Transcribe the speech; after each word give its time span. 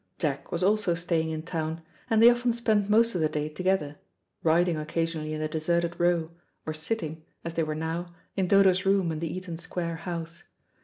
Jack 0.17 0.51
was 0.51 0.63
also 0.63 0.95
staying 0.95 1.29
in 1.29 1.43
town, 1.43 1.81
and 2.09 2.19
they 2.23 2.29
often 2.31 2.51
spent 2.53 2.89
most 2.89 3.13
of 3.13 3.21
the 3.21 3.29
day 3.29 3.47
together; 3.49 3.97
riding 4.41 4.75
occasionally 4.75 5.31
in 5.31 5.39
the 5.39 5.47
deserted 5.47 5.93
Row, 5.99 6.31
or 6.65 6.73
sitting, 6.73 7.23
as 7.45 7.53
they 7.53 7.61
were 7.61 7.75
now, 7.75 8.11
in 8.35 8.47
Dodo's 8.47 8.83
room 8.83 9.11
in 9.11 9.19
the 9.19 9.31
Eaton 9.31 9.59
Square 9.59 9.97
house. 9.97 10.41